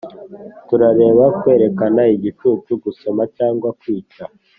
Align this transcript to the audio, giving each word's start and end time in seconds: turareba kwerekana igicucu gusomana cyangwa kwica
turareba 0.67 1.25
kwerekana 1.39 2.01
igicucu 2.15 2.71
gusomana 2.83 3.31
cyangwa 3.37 3.69
kwica 3.79 4.23